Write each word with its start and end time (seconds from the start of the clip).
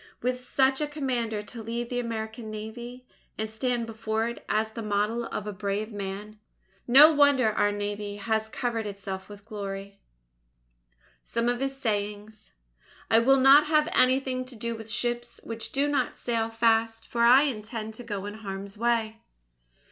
With 0.23 0.39
such 0.39 0.81
a 0.81 0.87
Commander 0.87 1.43
to 1.43 1.61
lead 1.61 1.91
the 1.91 1.99
American 1.99 2.49
Navy, 2.49 3.05
and 3.37 3.47
stand 3.47 3.85
before 3.85 4.27
it 4.27 4.43
as 4.49 4.71
the 4.71 4.81
model 4.81 5.25
of 5.27 5.45
a 5.45 5.53
brave 5.53 5.91
man, 5.91 6.39
no 6.87 7.11
wonder 7.11 7.51
our 7.53 7.71
Navy 7.71 8.15
has 8.15 8.49
covered 8.49 8.87
itself 8.87 9.29
with 9.29 9.45
glory. 9.45 9.83
J. 9.83 9.93
T. 9.93 9.93
Headley 9.93 10.01
(Condensed) 10.89 11.33
SOME 11.45 11.49
OF 11.49 11.59
HIS 11.59 11.77
SAYINGS 11.77 12.51
I 13.11 13.19
will 13.19 13.39
not 13.39 13.67
have 13.67 13.89
anything 13.91 14.43
to 14.45 14.55
do 14.55 14.73
with 14.75 14.89
ships 14.89 15.39
which 15.43 15.71
do 15.71 15.87
not 15.87 16.15
sail 16.15 16.49
fast, 16.49 17.07
for 17.07 17.21
I 17.21 17.43
intend 17.43 17.93
to 17.93 18.03
go 18.03 18.25
in 18.25 18.33
harm's 18.33 18.79
way. 18.79 19.21